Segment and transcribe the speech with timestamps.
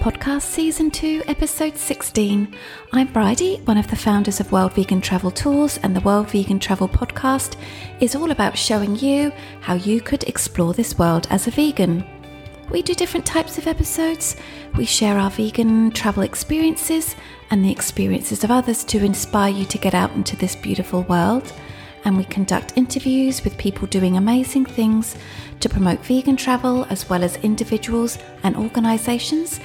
[0.00, 2.56] Podcast, Season 2, Episode 16.
[2.90, 6.58] I'm Bridie, one of the founders of World Vegan Travel Tours, and the World Vegan
[6.58, 7.56] Travel Podcast
[8.00, 9.30] is all about showing you
[9.60, 12.02] how you could explore this world as a vegan.
[12.70, 14.36] We do different types of episodes.
[14.74, 17.14] We share our vegan travel experiences
[17.50, 21.52] and the experiences of others to inspire you to get out into this beautiful world.
[22.06, 25.16] And we conduct interviews with people doing amazing things
[25.60, 29.60] to promote vegan travel, as well as individuals and organisations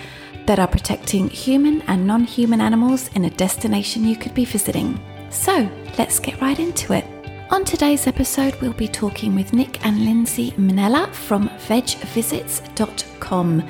[0.46, 5.00] that are protecting human and non human animals in a destination you could be visiting.
[5.30, 7.06] So let's get right into it.
[7.52, 13.64] On today's episode, we'll be talking with Nick and Linsey Minella from vegvisits.com.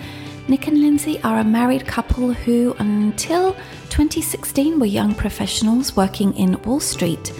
[0.47, 3.53] Nick and Linsey are a married couple who, until
[3.89, 7.31] 2016, were young professionals working in Wall Street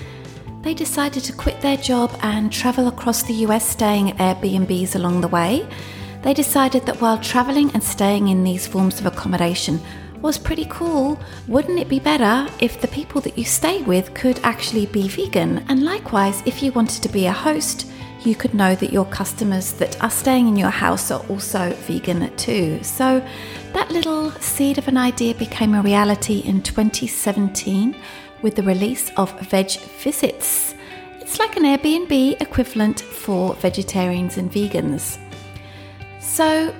[0.66, 5.22] they decided to quit their job and travel across the US, staying at Airbnbs along
[5.22, 5.68] the way.
[6.26, 9.80] They decided that while traveling and staying in these forms of accommodation
[10.24, 14.40] was pretty cool, wouldn't it be better if the people that you stay with could
[14.42, 15.60] actually be vegan?
[15.70, 17.88] And likewise, if you wanted to be a host,
[18.24, 22.36] you could know that your customers that are staying in your house are also vegan
[22.38, 22.82] too.
[22.82, 23.24] So
[23.74, 27.96] that little seed of an idea became a reality in 2017
[28.42, 29.70] with the release of Veg
[30.02, 30.74] Visits.
[31.22, 35.20] It's like an Airbnb equivalent for vegetarians and vegans.
[36.36, 36.76] So,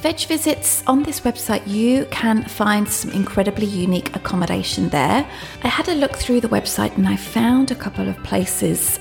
[0.00, 5.24] Veg Visits on this website, you can find some incredibly unique accommodation there.
[5.62, 8.98] I had a look through the website and I found a couple of places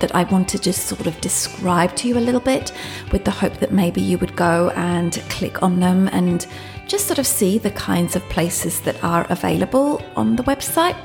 [0.00, 2.70] that I want to just sort of describe to you a little bit
[3.12, 6.46] with the hope that maybe you would go and click on them and
[6.86, 10.96] just sort of see the kinds of places that are available on the website.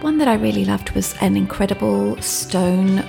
[0.00, 3.04] One that I really loved was an incredible stone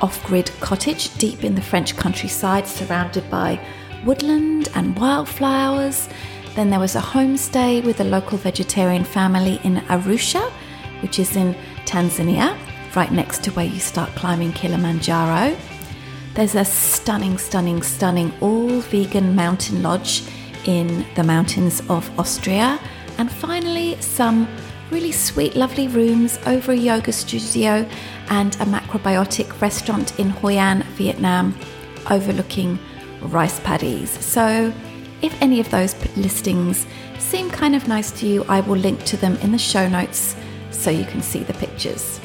[0.00, 3.60] off grid cottage deep in the French countryside, surrounded by
[4.06, 6.08] woodland and wildflowers.
[6.54, 10.50] Then there was a homestay with a local vegetarian family in Arusha,
[11.02, 12.56] which is in Tanzania,
[12.94, 15.56] right next to where you start climbing Kilimanjaro.
[16.34, 20.22] There's a stunning, stunning, stunning all vegan mountain lodge
[20.64, 22.78] in the mountains of Austria.
[23.18, 24.48] And finally, some
[24.90, 27.88] really sweet, lovely rooms over a yoga studio
[28.28, 31.54] and a macrobiotic restaurant in Hoi An, Vietnam,
[32.10, 32.78] overlooking
[33.26, 34.10] rice paddies.
[34.24, 34.72] So,
[35.22, 36.86] if any of those listings
[37.18, 40.36] seem kind of nice to you, I will link to them in the show notes
[40.70, 42.20] so you can see the pictures.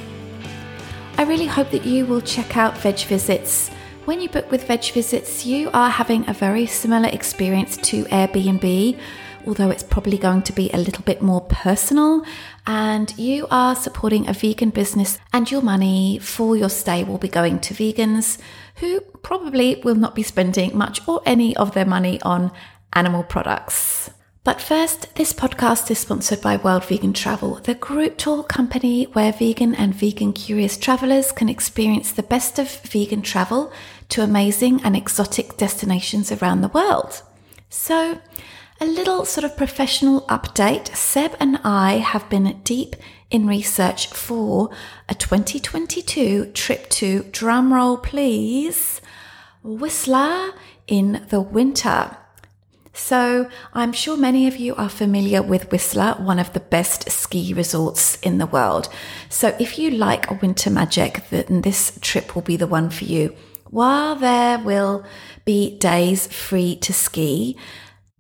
[1.18, 3.70] I really hope that you will check out Veg Visits.
[4.06, 9.00] When you book with Veg Visits, you are having a very similar experience to Airbnb
[9.46, 12.24] although it's probably going to be a little bit more personal.
[12.66, 17.28] And you are supporting a vegan business, and your money for your stay will be
[17.28, 18.38] going to vegans
[18.76, 22.52] who probably will not be spending much or any of their money on
[22.94, 24.10] animal products.
[24.44, 29.32] But first, this podcast is sponsored by World Vegan Travel, the group tour company where
[29.32, 33.72] vegan and vegan curious travelers can experience the best of vegan travel
[34.10, 37.22] to amazing and exotic destinations around the world.
[37.70, 38.20] So,
[38.82, 40.94] a little sort of professional update.
[40.96, 42.96] Seb and I have been deep
[43.30, 44.72] in research for
[45.08, 49.00] a 2022 trip to, drumroll please,
[49.62, 50.54] Whistler
[50.88, 52.18] in the winter.
[52.92, 57.54] So, I'm sure many of you are familiar with Whistler, one of the best ski
[57.54, 58.90] resorts in the world.
[59.30, 63.36] So, if you like winter magic, then this trip will be the one for you.
[63.70, 65.06] While there will
[65.46, 67.56] be days free to ski,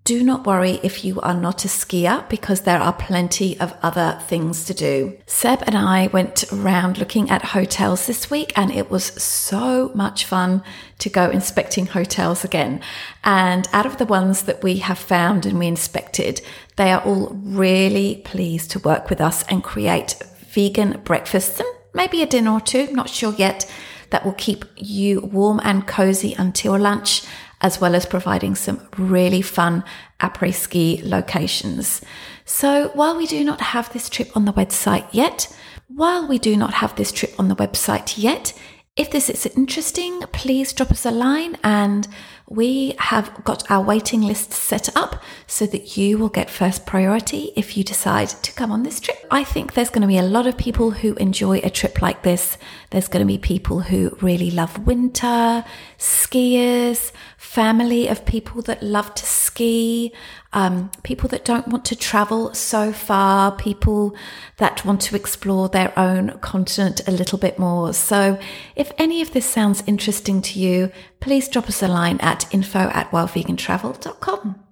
[0.03, 4.19] do not worry if you are not a skier because there are plenty of other
[4.28, 5.17] things to do.
[5.28, 10.25] Seb and I went around looking at hotels this week and it was so much
[10.25, 10.63] fun
[11.00, 12.81] to go inspecting hotels again.
[13.23, 16.41] And out of the ones that we have found and we inspected,
[16.78, 20.16] they are all really pleased to work with us and create
[20.49, 23.72] vegan breakfasts and maybe a dinner or two, not sure yet,
[24.09, 27.23] that will keep you warm and cozy until lunch
[27.61, 29.84] as well as providing some really fun
[30.19, 32.02] après ski locations.
[32.46, 35.47] So while we do not have this trip on the website yet,
[35.87, 38.53] while we do not have this trip on the website yet,
[38.97, 42.08] if this is interesting, please drop us a line and
[42.49, 47.53] we have got our waiting list set up so that you will get first priority
[47.55, 49.25] if you decide to come on this trip.
[49.31, 52.23] I think there's going to be a lot of people who enjoy a trip like
[52.23, 52.57] this.
[52.90, 55.64] There's going to be people who really love winter,
[55.97, 57.14] skiers,
[57.52, 60.14] family of people that love to ski,
[60.53, 64.16] um, people that don't want to travel so far, people
[64.56, 67.94] that want to explore their own continent a little bit more.
[67.94, 68.40] So
[68.78, 72.80] if any of this sounds interesting to you, please drop us a line at info
[72.94, 74.64] at worldvegantravel.com.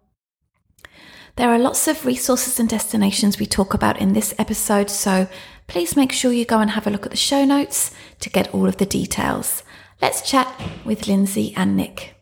[1.36, 5.28] There are lots of resources and destinations we talk about in this episode, so
[5.68, 7.92] please make sure you go and have a look at the show notes
[8.22, 9.64] to get all of the details.
[10.02, 10.48] Let's chat
[10.86, 12.19] with Linsey and Nick.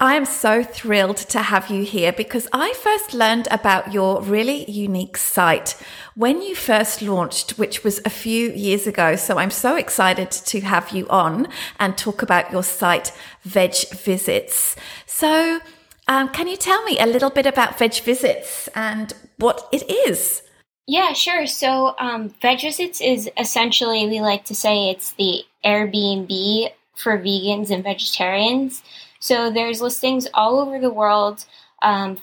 [0.00, 4.64] I am so thrilled to have you here because I first learned about your really
[4.70, 5.74] unique site
[6.14, 9.16] when you first launched, which was a few years ago.
[9.16, 11.48] So I'm so excited to have you on
[11.80, 13.10] and talk about your site,
[13.42, 14.76] Veg Visits.
[15.06, 15.58] So,
[16.06, 20.42] um, can you tell me a little bit about Veg Visits and what it is?
[20.86, 21.48] Yeah, sure.
[21.48, 27.70] So, um, Veg Visits is essentially, we like to say it's the Airbnb for vegans
[27.70, 28.82] and vegetarians.
[29.20, 31.44] So there's listings all over the world
[31.82, 32.18] um,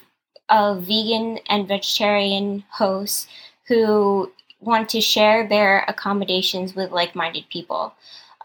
[0.50, 3.28] of vegan and vegetarian hosts
[3.68, 7.94] who want to share their accommodations with like-minded people.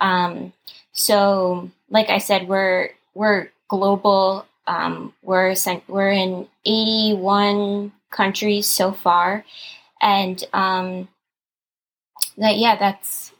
[0.00, 0.52] Um,
[0.92, 4.46] so, like I said, we're we're global.
[4.66, 5.54] Um, we're
[5.88, 9.44] we're in 81 countries so far,
[10.00, 11.08] and um,
[12.36, 13.32] that yeah, that's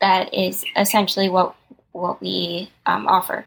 [0.00, 1.54] that is essentially what
[1.92, 3.46] what we um, offer.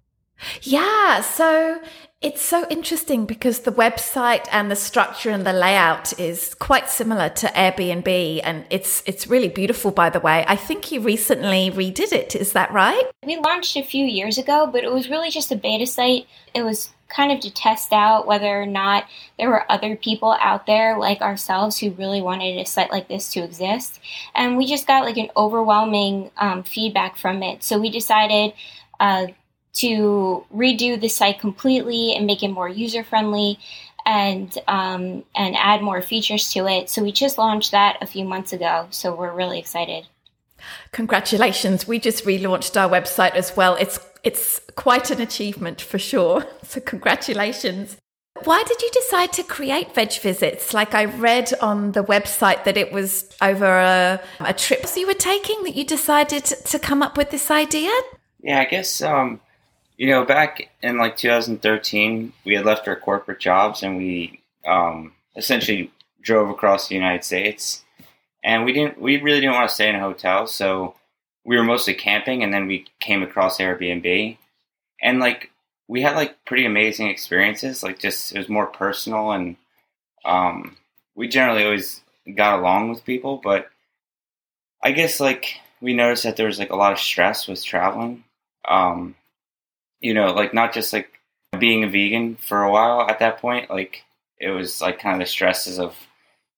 [0.62, 1.82] Yeah, so
[2.22, 7.30] it's so interesting because the website and the structure and the layout is quite similar
[7.30, 10.46] to Airbnb and it's it's really beautiful by the way.
[10.48, 13.04] I think you recently redid it, is that right?
[13.26, 16.28] We launched a few years ago, but it was really just a beta site.
[16.54, 19.06] It was kind of to test out whether or not
[19.40, 23.34] there were other people out there like ourselves who really wanted a site like this
[23.34, 24.00] to exist.
[24.36, 27.64] And we just got like an overwhelming um, feedback from it.
[27.64, 28.54] So we decided
[29.00, 29.28] uh,
[29.74, 33.60] to redo the site completely and make it more user friendly
[34.06, 36.90] and um, and add more features to it.
[36.90, 38.88] So we just launched that a few months ago.
[38.90, 40.08] So we're really excited.
[40.92, 41.88] Congratulations!
[41.88, 43.76] We just relaunched our website as well.
[43.76, 46.46] It's it's quite an achievement for sure.
[46.64, 47.98] So congratulations.
[48.46, 50.74] Why did you decide to create Veg Visits?
[50.74, 55.14] Like I read on the website that it was over a, a trip you were
[55.14, 57.92] taking that you decided to come up with this idea.
[58.42, 59.42] Yeah, I guess um,
[60.02, 65.14] you know, back in like 2013, we had left our corporate jobs and we um,
[65.36, 65.92] essentially
[66.24, 67.86] drove across the United States.
[68.44, 70.96] And we didn't, we really didn't want to stay in a hotel, so
[71.46, 72.42] we were mostly camping.
[72.42, 74.38] And then we came across Airbnb,
[75.04, 75.52] and like
[75.88, 77.84] we had like pretty amazing experiences.
[77.84, 79.56] Like just it was more personal, and
[80.26, 80.78] um,
[81.14, 82.02] we generally always
[82.36, 83.40] got along with people.
[83.44, 83.70] But
[84.84, 88.24] I guess like we noticed that there was like a lot of stress with traveling.
[88.68, 89.14] Um,
[90.02, 91.10] you know, like not just like
[91.58, 94.04] being a vegan for a while at that point, like
[94.40, 95.96] it was like kind of the stresses of,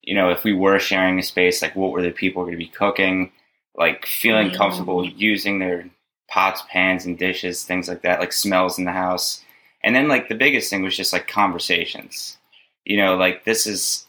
[0.02, 2.58] you know, if we were sharing a space, like what were the people going to
[2.58, 3.30] be cooking,
[3.76, 4.56] like feeling mm-hmm.
[4.56, 5.88] comfortable using their
[6.28, 9.42] pots, pans, and dishes, things like that, like smells in the house.
[9.82, 12.38] And then like the biggest thing was just like conversations.
[12.84, 14.06] You know, like this is,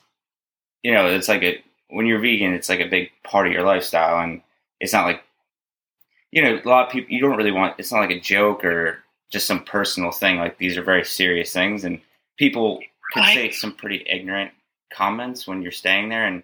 [0.84, 3.64] you know, it's like a when you're vegan, it's like a big part of your
[3.64, 4.42] lifestyle, and
[4.80, 5.22] it's not like,
[6.32, 7.76] you know, a lot of people you don't really want.
[7.78, 9.04] It's not like a joke or
[9.36, 10.38] just some personal thing.
[10.38, 12.00] Like these are very serious things, and
[12.38, 12.80] people
[13.12, 13.34] can right.
[13.34, 14.52] say some pretty ignorant
[14.92, 16.42] comments when you're staying there, and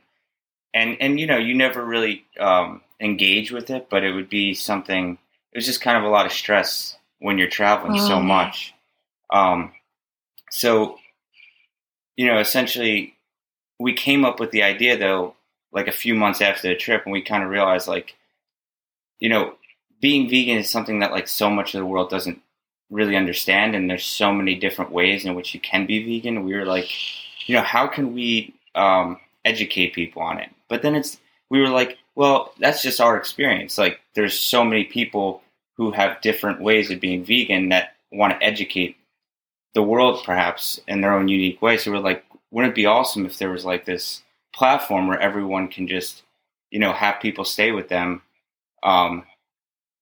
[0.74, 4.54] and and you know you never really um, engage with it, but it would be
[4.54, 5.18] something.
[5.54, 8.08] It was just kind of a lot of stress when you're traveling oh.
[8.08, 8.74] so much.
[9.32, 9.72] Um,
[10.50, 10.98] so
[12.18, 13.16] you know, essentially,
[13.80, 15.36] we came up with the idea though,
[15.72, 18.18] like a few months after the trip, and we kind of realized like,
[19.18, 19.56] you know,
[20.02, 22.42] being vegan is something that like so much of the world doesn't
[22.92, 26.44] really understand and there's so many different ways in which you can be vegan.
[26.44, 26.90] We were like
[27.48, 30.50] you know how can we um, educate people on it?
[30.68, 31.18] But then it's
[31.50, 33.78] we were like well that's just our experience.
[33.78, 35.42] Like there's so many people
[35.78, 38.98] who have different ways of being vegan that want to educate
[39.74, 41.78] the world perhaps in their own unique way.
[41.78, 44.22] So we're like wouldn't it be awesome if there was like this
[44.54, 46.24] platform where everyone can just
[46.70, 48.22] you know have people stay with them?
[48.84, 49.24] Um,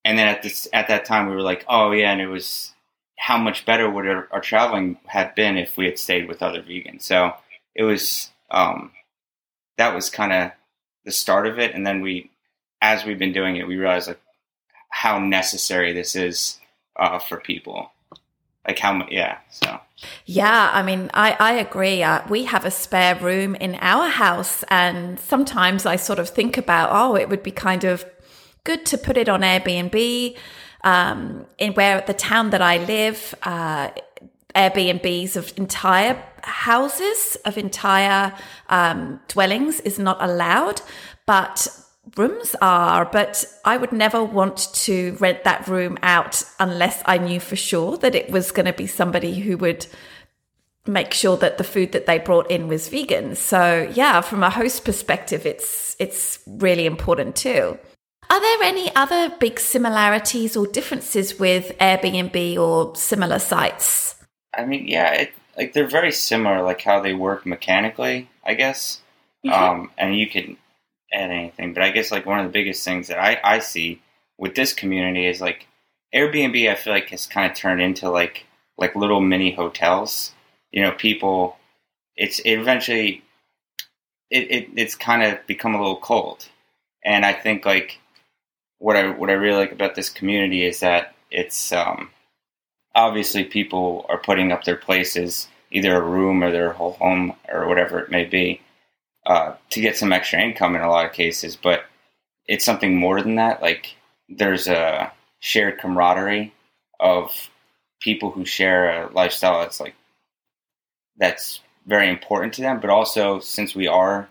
[0.06, 2.74] and then at this at that time we were like oh yeah and it was
[3.20, 6.62] how much better would our, our, traveling have been if we had stayed with other
[6.62, 7.02] vegans.
[7.02, 7.34] So
[7.76, 8.92] it was um,
[9.78, 10.52] that was kind of
[11.04, 12.32] the start of it, and then we,
[12.82, 14.22] as we've been doing it, we realized like
[14.90, 16.60] how necessary this is
[16.98, 17.92] uh, for people.
[18.66, 19.40] Like how much, yeah.
[19.50, 19.80] So
[20.26, 22.02] yeah, I mean, I I agree.
[22.02, 26.58] Uh, we have a spare room in our house, and sometimes I sort of think
[26.58, 28.06] about, oh, it would be kind of
[28.64, 30.38] good to put it on Airbnb
[30.84, 33.90] um, in where the town that I live, uh,
[34.56, 38.34] Airbnbs of entire houses, of entire
[38.70, 40.82] um, dwellings is not allowed,
[41.26, 41.68] but
[42.18, 43.06] rooms are.
[43.06, 47.98] But I would never want to rent that room out unless I knew for sure
[47.98, 49.86] that it was going to be somebody who would
[50.88, 53.36] make sure that the food that they brought in was vegan.
[53.36, 57.78] So yeah, from a host perspective, it's it's really important too.
[58.32, 64.16] Are there any other big similarities or differences with Airbnb or similar sites?
[64.56, 69.02] I mean, yeah, it, like they're very similar, like how they work mechanically, I guess.
[69.46, 69.64] Mm-hmm.
[69.64, 70.58] Um, and you can
[71.12, 74.02] add anything, but I guess like one of the biggest things that I, I see
[74.38, 75.68] with this community is like
[76.14, 76.70] Airbnb.
[76.70, 78.46] I feel like has kind of turned into like
[78.78, 80.34] like little mini hotels.
[80.72, 81.58] You know, people.
[82.16, 83.24] It's it eventually.
[84.30, 86.48] It, it it's kind of become a little cold,
[87.04, 88.00] and I think like
[88.80, 92.10] what I what I really like about this community is that it's um,
[92.96, 97.68] obviously people are putting up their places, either a room or their whole home or
[97.68, 98.62] whatever it may be,
[99.26, 101.56] uh, to get some extra income in a lot of cases.
[101.56, 101.84] But
[102.48, 103.62] it's something more than that.
[103.62, 103.96] Like
[104.30, 106.54] there's a shared camaraderie
[107.00, 107.50] of
[108.00, 109.96] people who share a lifestyle that's like
[111.18, 112.80] that's very important to them.
[112.80, 114.30] But also, since we are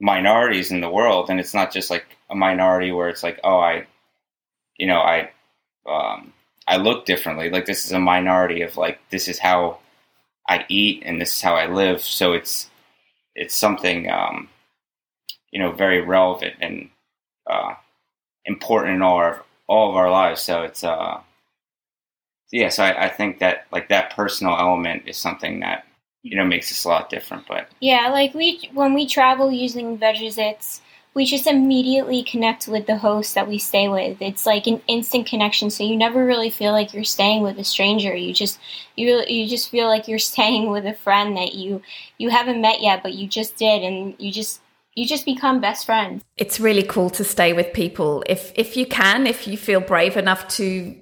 [0.00, 3.58] minorities in the world, and it's not just like a minority where it's like, oh,
[3.58, 3.86] I,
[4.76, 5.30] you know, I,
[5.88, 6.32] um,
[6.66, 7.50] I look differently.
[7.50, 9.78] Like this is a minority of like this is how
[10.48, 12.02] I eat and this is how I live.
[12.02, 12.70] So it's
[13.34, 14.48] it's something um,
[15.50, 16.88] you know very relevant and
[17.50, 17.74] uh,
[18.44, 20.42] important in all our all of our lives.
[20.42, 21.20] So it's uh,
[22.50, 22.68] yeah.
[22.70, 25.86] So I, I think that like that personal element is something that
[26.22, 27.46] you know makes us a lot different.
[27.46, 30.80] But yeah, like we when we travel using Veg Visits,
[31.14, 34.20] we just immediately connect with the host that we stay with.
[34.20, 37.64] It's like an instant connection, so you never really feel like you're staying with a
[37.64, 38.14] stranger.
[38.14, 38.58] You just
[38.96, 41.82] you you just feel like you're staying with a friend that you
[42.18, 44.60] you haven't met yet, but you just did, and you just
[44.94, 46.24] you just become best friends.
[46.36, 50.16] It's really cool to stay with people if if you can, if you feel brave
[50.16, 50.94] enough to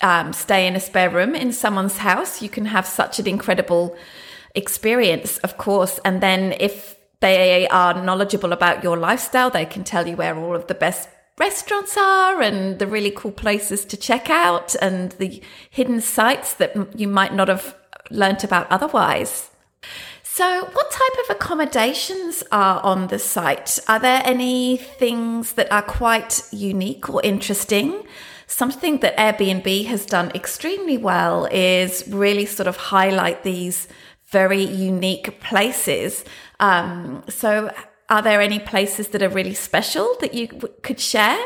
[0.00, 3.96] um, stay in a spare room in someone's house, you can have such an incredible
[4.54, 5.98] experience, of course.
[6.04, 9.50] And then if they are knowledgeable about your lifestyle.
[9.50, 11.08] They can tell you where all of the best
[11.38, 16.98] restaurants are and the really cool places to check out and the hidden sites that
[16.98, 17.76] you might not have
[18.10, 19.50] learnt about otherwise.
[20.22, 23.78] So, what type of accommodations are on the site?
[23.88, 28.04] Are there any things that are quite unique or interesting?
[28.46, 33.88] Something that Airbnb has done extremely well is really sort of highlight these
[34.30, 36.24] very unique places
[36.60, 37.72] um, so,
[38.08, 41.38] are there any places that are really special that you w- could share?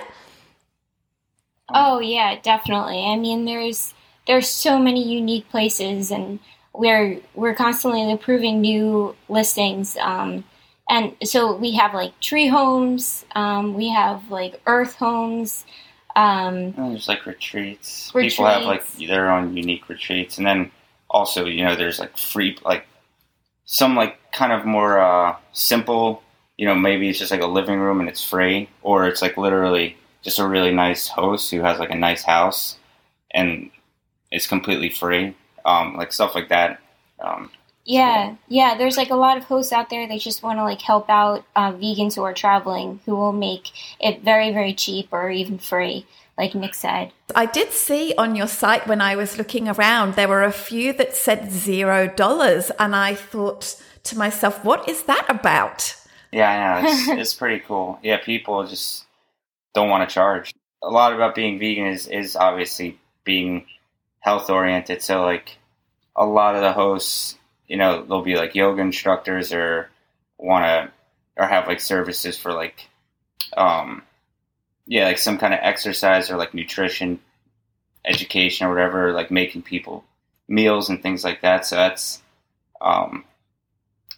[1.69, 3.05] Oh yeah, definitely.
[3.05, 3.95] I mean, there's
[4.27, 6.39] there's so many unique places, and
[6.73, 9.97] we're we're constantly approving new listings.
[9.97, 10.45] Um,
[10.89, 15.65] and so we have like tree homes, um, we have like earth homes.
[16.15, 18.13] Um, there's like retreats.
[18.15, 18.35] retreats.
[18.35, 20.71] People have like their own unique retreats, and then
[21.09, 22.87] also you know there's like free like
[23.73, 26.23] some like kind of more uh, simple.
[26.59, 29.39] You know, maybe it's just like a living room and it's free, or it's like
[29.39, 32.77] literally just a really nice host who has like a nice house
[33.31, 33.71] and
[34.31, 35.35] it's completely free.
[35.65, 36.81] Um, like stuff like that.
[37.19, 37.51] Um,
[37.87, 38.77] yeah, yeah.
[38.77, 41.47] There's like a lot of hosts out there that just want to like help out
[41.57, 46.07] uh, vegans who are traveling, who will make it very, very cheap or even free
[46.39, 47.13] like Nick said.
[47.35, 50.93] I did see on your site when I was looking around, there were a few
[50.95, 52.71] that said zero dollars.
[52.79, 55.97] And I thought to myself, what is that about?
[56.31, 56.89] Yeah, I know.
[56.89, 57.99] It's, it's pretty cool.
[58.03, 59.05] Yeah, people just
[59.75, 60.55] don't want to charge.
[60.83, 63.67] A lot about being vegan is, is obviously being
[64.21, 65.03] health oriented.
[65.03, 65.59] So, like,
[66.17, 67.37] a lot of the hosts,
[67.69, 69.89] you know, they'll be like yoga instructors or
[70.39, 70.91] want to,
[71.37, 72.89] or have like services for like,
[73.57, 74.03] um,
[74.87, 77.21] yeah, like some kind of exercise or like nutrition
[78.05, 80.05] education or whatever, like making people
[80.49, 81.67] meals and things like that.
[81.67, 82.21] So that's
[82.81, 83.25] um,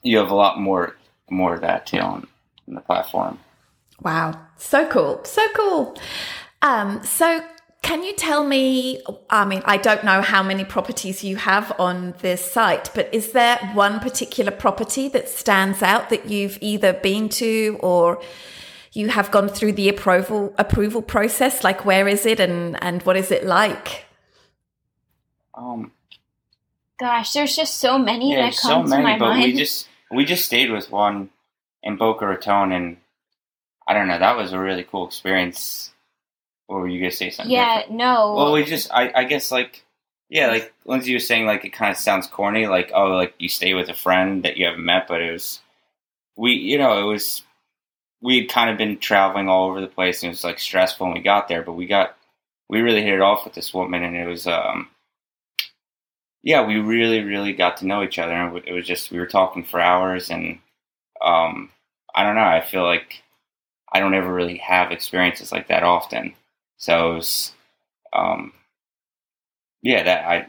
[0.02, 0.96] you have a lot more
[1.30, 2.26] more of that too on,
[2.68, 3.38] on the platform.
[4.02, 5.96] Wow, so cool, so cool.
[6.62, 7.44] Um, so
[7.82, 9.02] can you tell me?
[9.28, 13.32] I mean, I don't know how many properties you have on this site, but is
[13.32, 18.22] there one particular property that stands out that you've either been to or
[18.94, 21.62] you have gone through the approval approval process?
[21.62, 24.06] Like, where is it, and and what is it like?
[25.54, 25.92] Um,
[26.98, 29.52] gosh, there's just so many yeah, that come so many, to my but mind.
[29.52, 31.30] We just we just stayed with one
[31.82, 32.96] in Boca Raton, and
[33.86, 35.90] I don't know, that was a really cool experience.
[36.66, 37.52] Or were you gonna say something?
[37.52, 37.98] Yeah, different?
[37.98, 38.34] no.
[38.34, 39.84] Well, we just, I, I guess, like,
[40.30, 43.50] yeah, like Linsey was saying, like it kind of sounds corny, like oh, like you
[43.50, 45.60] stay with a friend that you haven't met, but it was,
[46.36, 47.42] we, you know, it was
[48.24, 51.06] we had kind of been traveling all over the place and it was like stressful
[51.06, 52.16] when we got there, but we got
[52.68, 54.88] we really hit it off with this woman and it was um
[56.44, 58.32] yeah, we really, really got to know each other.
[58.32, 60.58] And it was just we were talking for hours, and
[61.22, 61.70] um,
[62.14, 62.42] I don't know.
[62.42, 63.22] I feel like
[63.92, 66.34] I don't ever really have experiences like that often.
[66.76, 67.52] So it was,
[68.12, 68.52] um,
[69.82, 70.46] yeah, that I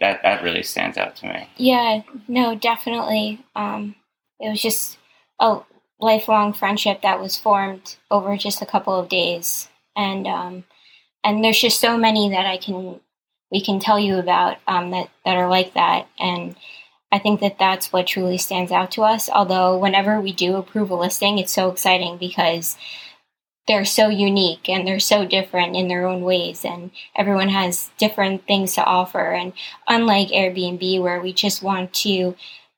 [0.00, 1.48] that that really stands out to me.
[1.56, 3.42] Yeah, no, definitely.
[3.56, 3.94] Um,
[4.38, 4.98] it was just
[5.40, 5.60] a
[6.02, 10.64] lifelong friendship that was formed over just a couple of days, and um,
[11.24, 13.00] and there's just so many that I can
[13.50, 16.56] we can tell you about um, that that are like that, and
[17.12, 19.28] I think that that's what truly stands out to us.
[19.28, 22.76] Although whenever we do approve a listing, it's so exciting because
[23.68, 26.64] they're so unique and they're so different in their own ways.
[26.64, 29.32] And everyone has different things to offer.
[29.32, 29.52] And
[29.86, 32.34] unlike airbnb where we just want to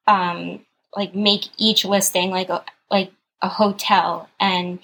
[0.06, 2.64] um, like make each listing like a
[2.94, 3.10] like
[3.42, 4.78] a hotel and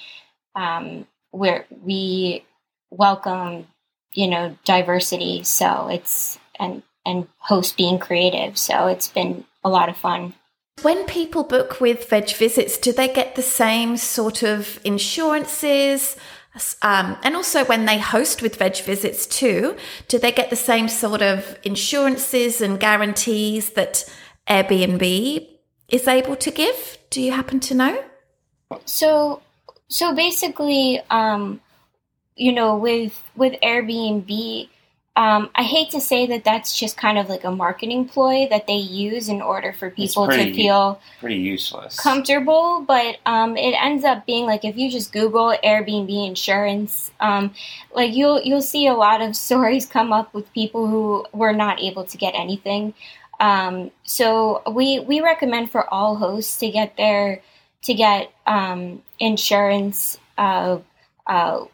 [0.56, 2.44] um, where we
[2.90, 3.68] welcome
[4.12, 9.88] you know diversity so it's and and host being creative so it's been a lot
[9.88, 10.34] of fun
[10.82, 16.16] when people book with Veg Visits, do they get the same sort of insurances?
[16.80, 19.76] Um, and also, when they host with Veg Visits too,
[20.08, 24.10] do they get the same sort of insurances and guarantees that
[24.48, 25.46] Airbnb
[25.90, 26.96] is able to give?
[27.10, 28.04] Do you happen to know?
[28.84, 29.42] So,
[29.88, 31.60] so basically, um,
[32.36, 34.68] you know, with with Airbnb,
[35.16, 38.68] um, I hate to say that that's just kind of like a marketing ploy that
[38.68, 42.84] they use in order for people pretty, to feel pretty useless, comfortable.
[42.86, 47.52] But um, it ends up being like if you just Google Airbnb insurance, um,
[47.92, 51.80] like you'll you'll see a lot of stories come up with people who were not
[51.80, 52.94] able to get anything.
[53.40, 57.42] Um, so we we recommend for all hosts to get their
[57.82, 60.78] to get um, insurance uh,
[61.26, 61.64] uh,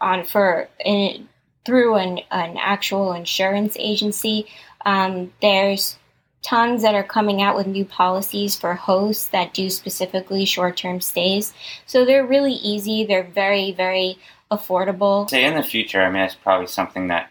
[0.00, 1.28] on for in,
[1.64, 4.46] through an, an actual insurance agency.
[4.84, 5.98] Um, there's
[6.42, 11.00] tons that are coming out with new policies for hosts that do specifically short term
[11.00, 11.52] stays.
[11.86, 13.04] So they're really easy.
[13.04, 14.18] They're very, very
[14.50, 15.28] affordable.
[15.30, 17.30] Say in the future, I mean, it's probably something that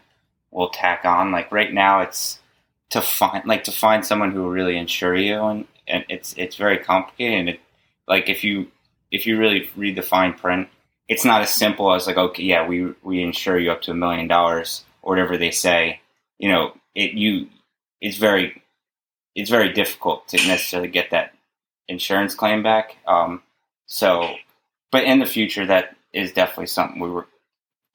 [0.50, 1.30] we'll tack on.
[1.30, 2.38] Like right now, it's
[2.92, 6.56] to find like to find someone who will really insure you, and, and it's it's
[6.56, 7.38] very complicated.
[7.40, 7.60] And it
[8.08, 8.68] like if you
[9.10, 10.68] if you really read the fine print,
[11.08, 13.94] it's not as simple as like okay yeah we we insure you up to a
[13.94, 16.00] million dollars or whatever they say
[16.38, 17.48] you know it you
[18.00, 18.62] it's very
[19.34, 21.34] it's very difficult to necessarily get that
[21.88, 23.42] insurance claim back um,
[23.86, 24.34] so
[24.90, 27.26] but in the future that is definitely something we were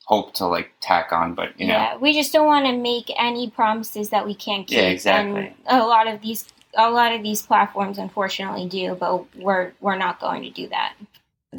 [0.08, 3.12] hope to like tack on but you know yeah we just don't want to make
[3.18, 6.46] any promises that we can't keep yeah exactly and a lot of these
[6.78, 10.94] a lot of these platforms unfortunately do but we're we're not going to do that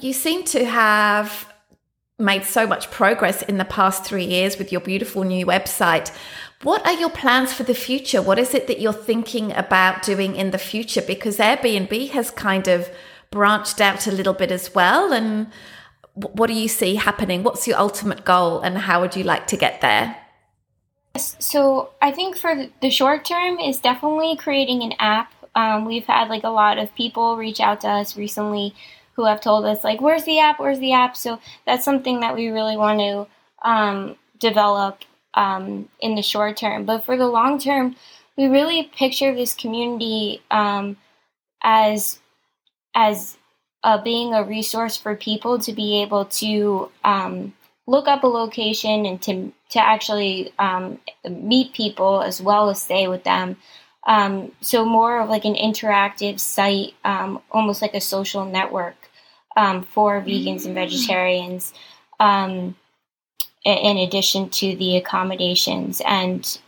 [0.00, 1.52] you seem to have
[2.18, 6.11] made so much progress in the past three years with your beautiful new website.
[6.62, 8.20] What are your plans for the future?
[8.20, 11.02] What is it that you're thinking about doing in the future?
[11.02, 12.90] Because Airbnb has kind of
[13.30, 15.12] branched out a little bit as well.
[15.12, 15.46] And
[16.18, 17.42] what do you see happening?
[17.42, 20.16] What's your ultimate goal and how would you like to get there?
[21.16, 25.33] So I think for the short term is definitely creating an app.
[25.54, 28.74] Um, we've had like a lot of people reach out to us recently
[29.14, 30.61] who have told us like, "Where's the app?
[30.61, 33.26] Where's the app?" So that's something that we really want to
[33.68, 35.02] um, develop
[35.35, 36.85] um, in the short term.
[36.85, 37.96] But for the long term,
[38.37, 40.96] we really picture this community um,
[41.62, 42.20] as
[42.94, 43.38] as
[43.82, 47.54] uh, being a resource for people to be able to um,
[47.86, 53.06] look up a location and to to actually um, meet people as well as stay
[53.08, 53.56] with them.
[54.06, 58.96] Um, so more of like an interactive site, um, almost like a social network
[59.56, 61.74] um, for vegans and vegetarians,
[62.18, 62.74] um,
[63.64, 66.58] in addition to the accommodations and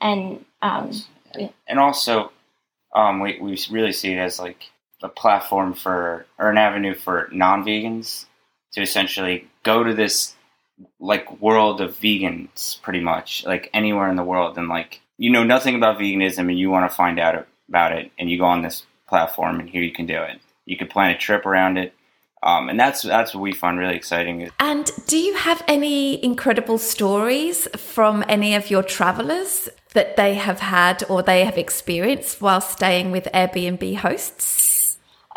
[0.00, 0.44] and
[1.66, 2.30] and also
[2.94, 4.70] um, we we really see it as like
[5.02, 8.26] a platform for or an avenue for non-vegans
[8.72, 10.34] to essentially go to this
[11.00, 15.44] like world of vegans pretty much like anywhere in the world and like you know
[15.44, 18.62] nothing about veganism and you want to find out about it and you go on
[18.62, 21.94] this platform and here you can do it you could plan a trip around it.
[22.40, 24.48] Um, and that's that's what we find really exciting.
[24.60, 30.60] And do you have any incredible stories from any of your travelers that they have
[30.60, 34.77] had or they have experienced while staying with Airbnb hosts?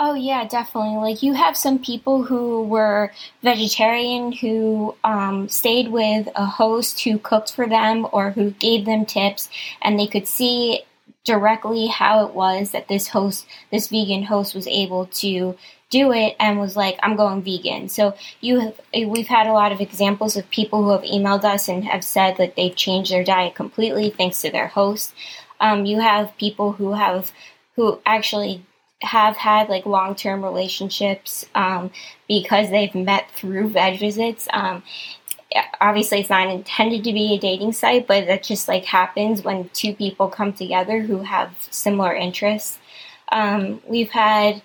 [0.03, 0.95] Oh yeah, definitely.
[0.95, 3.11] Like you have some people who were
[3.43, 9.05] vegetarian who um, stayed with a host who cooked for them or who gave them
[9.05, 9.47] tips,
[9.79, 10.81] and they could see
[11.23, 15.55] directly how it was that this host, this vegan host, was able to
[15.91, 17.87] do it and was like, I'm going vegan.
[17.87, 21.67] So you have, we've had a lot of examples of people who have emailed us
[21.67, 25.13] and have said that they've changed their diet completely thanks to their host.
[25.59, 27.31] Um, you have people who have
[27.75, 28.65] who actually
[29.01, 31.91] have had like long term relationships um,
[32.27, 34.47] because they've met through veg visits.
[34.53, 34.83] Um,
[35.79, 39.69] obviously, it's not intended to be a dating site, but that just like happens when
[39.73, 42.79] two people come together who have similar interests.
[43.31, 44.61] Um, we've had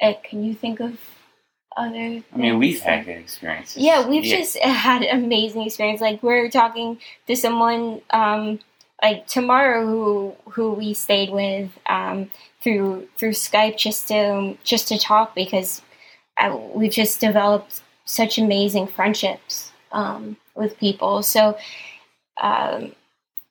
[0.00, 0.98] uh, can you think of
[1.76, 2.22] other?
[2.32, 3.76] I mean, we've had good experiences.
[3.76, 4.38] Yeah, we've yeah.
[4.38, 6.00] just had amazing experience.
[6.00, 8.58] Like we're talking to someone um,
[9.02, 12.30] like tomorrow who who we stayed with um,
[12.62, 15.82] through through Skype just to just to talk because
[16.38, 21.22] I, uh, we've just developed such amazing friendships um, with people.
[21.22, 21.58] So
[22.40, 22.92] um,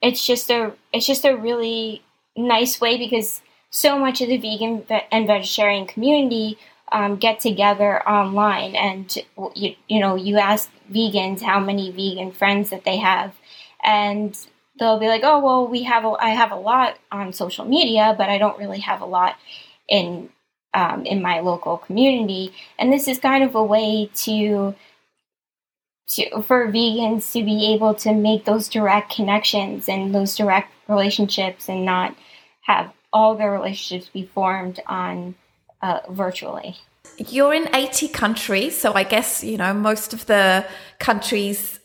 [0.02, 2.02] it's just a it's just a really
[2.38, 6.58] nice way because so much of the vegan and vegetarian community
[6.92, 9.18] um, get together online and
[9.56, 13.34] you, you know you ask vegans how many vegan friends that they have
[13.84, 14.38] and
[14.80, 18.16] they'll be like oh well we have a, I have a lot on social media
[18.18, 19.36] but I don't really have a lot
[19.88, 20.30] in
[20.74, 24.76] um, in my local community and this is kind of a way to
[26.12, 31.70] to, for vegans to be able to make those direct connections and those direct relationships
[31.70, 32.16] and not
[32.62, 35.36] have all their relationships be formed on
[35.82, 36.78] uh, virtually.
[37.18, 40.66] You're in 80 countries, so I guess you know most of the
[41.00, 41.80] countries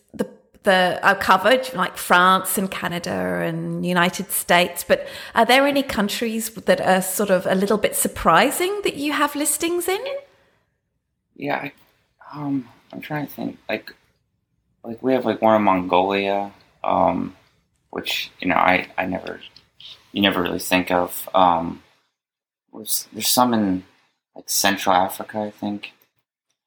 [0.66, 4.84] the are covered, like France and Canada and United States.
[4.84, 9.12] But are there any countries that are sort of a little bit surprising that you
[9.12, 10.04] have listings in?
[11.34, 11.72] Yeah, I,
[12.34, 13.58] um, I'm trying to think.
[13.68, 13.94] Like,
[14.84, 16.52] like we have like one in Mongolia,
[16.84, 17.34] um,
[17.88, 19.40] which you know I I never
[20.12, 21.28] you never really think of.
[21.34, 21.82] Um,
[22.72, 23.84] there's, there's some in
[24.34, 25.92] like Central Africa, I think.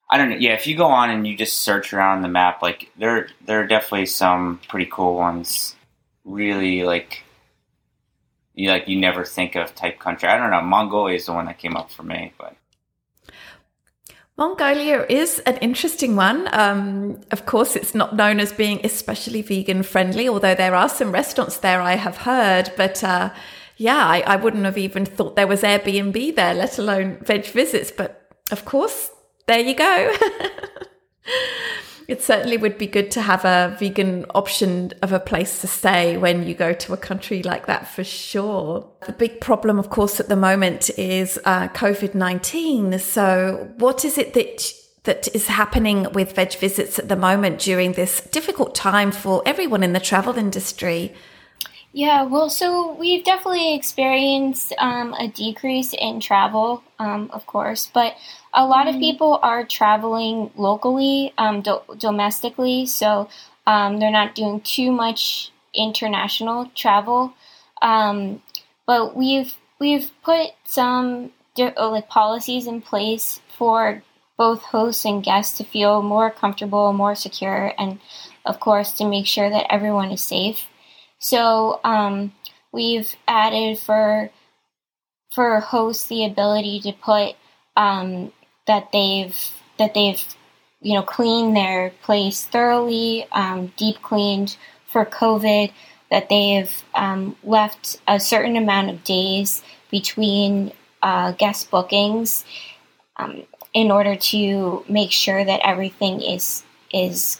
[0.10, 0.38] I don't know.
[0.38, 3.62] Yeah, if you go on and you just search around the map, like there there
[3.62, 5.76] are definitely some pretty cool ones.
[6.26, 7.24] Really like
[8.56, 10.28] you like you never think of type country.
[10.28, 10.62] I don't know.
[10.62, 12.56] Mongolia is the one that came up for me, but
[14.40, 16.48] Mongolia is an interesting one.
[16.54, 21.12] Um, of course, it's not known as being especially vegan friendly, although there are some
[21.12, 22.72] restaurants there I have heard.
[22.78, 23.32] But uh,
[23.78, 27.92] yeah, I, I wouldn't have even thought there was Airbnb there, let alone veg visits.
[27.92, 29.12] But of course,
[29.50, 30.16] there you go.
[32.08, 36.18] it certainly would be good to have a vegan option of a place to stay
[36.18, 38.88] when you go to a country like that for sure.
[39.08, 43.00] The big problem, of course, at the moment is uh, COVID 19.
[43.00, 44.72] So, what is it that
[45.06, 49.82] that is happening with veg visits at the moment during this difficult time for everyone
[49.82, 51.16] in the travel industry?
[51.92, 58.16] Yeah, well, so we've definitely experienced um, a decrease in travel, um, of course, but
[58.54, 58.98] a lot mm-hmm.
[58.98, 63.28] of people are traveling locally, um, do- domestically, so
[63.66, 67.34] um, they're not doing too much international travel.
[67.82, 68.42] Um,
[68.86, 74.04] but we've we've put some uh, like policies in place for
[74.38, 78.00] both hosts and guests to feel more comfortable, more secure, and
[78.46, 80.69] of course to make sure that everyone is safe.
[81.20, 82.34] So um,
[82.72, 84.30] we've added for
[85.32, 87.36] for hosts the ability to put
[87.78, 88.32] um,
[88.68, 89.38] that they've
[89.78, 90.24] that they've
[90.82, 95.72] you know cleaned their place thoroughly, um, deep cleaned for COVID.
[96.10, 100.72] That they've um, left a certain amount of days between
[101.04, 102.46] uh, guest bookings
[103.18, 103.44] um,
[103.76, 107.40] in order to make sure that everything is is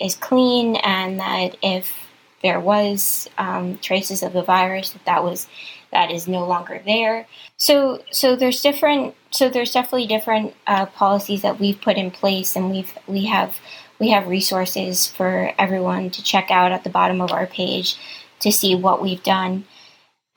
[0.00, 2.07] is clean and that if
[2.42, 5.46] there was um, traces of the virus that that was
[5.92, 7.26] that is no longer there.
[7.56, 12.56] So so there's different so there's definitely different uh, policies that we've put in place,
[12.56, 13.56] and we've we have
[13.98, 17.96] we have resources for everyone to check out at the bottom of our page
[18.40, 19.64] to see what we've done.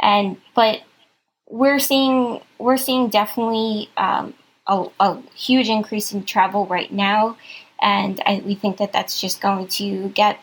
[0.02, 0.82] And but
[1.50, 4.34] we're seeing we're seeing definitely um,
[4.68, 7.38] a, a huge increase in travel right now,
[7.82, 10.40] and I, we think that that's just going to get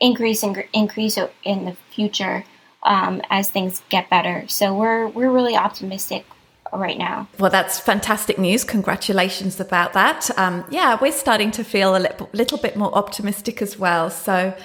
[0.00, 2.44] increase increase in the future
[2.82, 4.44] um, as things get better.
[4.48, 6.24] So we're we're really optimistic
[6.72, 7.28] right now.
[7.38, 8.64] Well, that's fantastic news.
[8.64, 10.30] Congratulations about that.
[10.38, 14.10] Um, yeah, we're starting to feel a little, little bit more optimistic as well.
[14.10, 14.56] So,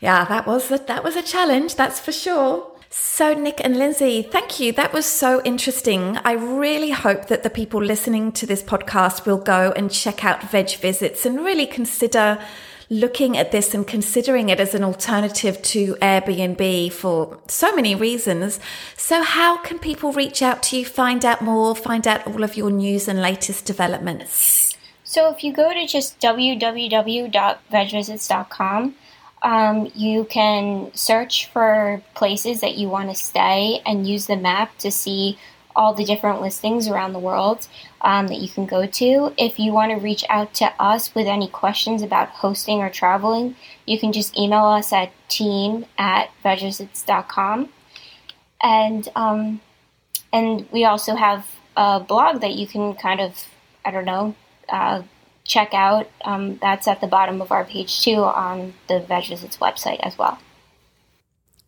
[0.00, 2.66] yeah, that was a, that was a challenge, that's for sure.
[2.92, 4.72] So, Nick and Linsey, thank you.
[4.72, 6.16] That was so interesting.
[6.24, 10.42] I really hope that the people listening to this podcast will go and check out
[10.50, 12.42] Veg Visits and really consider
[12.90, 18.58] looking at this and considering it as an alternative to Airbnb for so many reasons.
[18.96, 22.56] So, how can people reach out to you, find out more, find out all of
[22.56, 24.76] your news and latest developments?
[25.04, 28.94] So, if you go to just www.vegvisits.com,
[29.42, 34.76] um, you can search for places that you want to stay and use the map
[34.78, 35.38] to see
[35.80, 37.66] all the different listings around the world
[38.02, 39.32] um, that you can go to.
[39.38, 43.56] If you want to reach out to us with any questions about hosting or traveling,
[43.86, 47.70] you can just email us at team at vegvisits.com.
[48.62, 49.62] And, um,
[50.30, 53.46] and we also have a blog that you can kind of,
[53.82, 54.34] I don't know,
[54.68, 55.00] uh,
[55.44, 56.10] check out.
[56.22, 60.18] Um, that's at the bottom of our page too on the Veg Visits website as
[60.18, 60.38] well.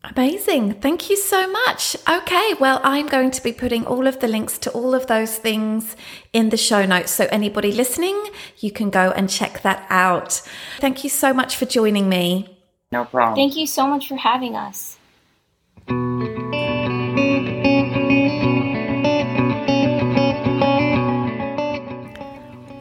[0.04, 0.74] Amazing.
[0.80, 1.96] Thank you so much.
[2.08, 5.38] Okay, well, I'm going to be putting all of the links to all of those
[5.38, 5.94] things
[6.32, 7.12] in the show notes.
[7.12, 8.20] So, anybody listening,
[8.58, 10.42] you can go and check that out.
[10.80, 12.58] Thank you so much for joining me.
[12.90, 13.36] No problem.
[13.36, 14.98] Thank you so much for having us.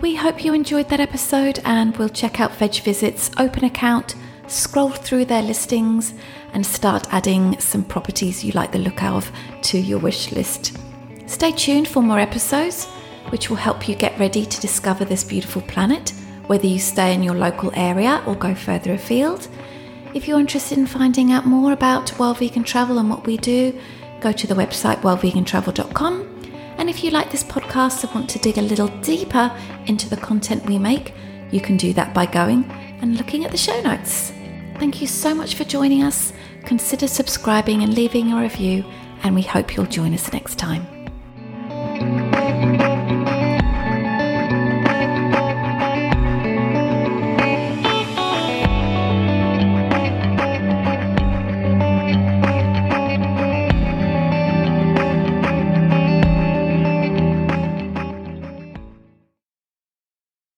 [0.01, 4.15] We hope you enjoyed that episode and we'll check out Veg Visits open account,
[4.47, 6.15] scroll through their listings
[6.53, 9.31] and start adding some properties you like the look of
[9.63, 10.77] to your wish list.
[11.27, 12.85] Stay tuned for more episodes,
[13.29, 16.13] which will help you get ready to discover this beautiful planet,
[16.47, 19.47] whether you stay in your local area or go further afield.
[20.13, 23.79] If you're interested in finding out more about World Vegan Travel and what we do,
[24.19, 26.27] go to the website worldvegantravel.com.
[26.77, 30.17] And if you like this podcast and want to dig a little deeper into the
[30.17, 31.13] content we make,
[31.51, 32.69] you can do that by going
[33.01, 34.33] and looking at the show notes.
[34.81, 36.33] Thank you so much for joining us.
[36.65, 38.83] Consider subscribing and leaving a review,
[39.21, 41.00] and we hope you'll join us next time.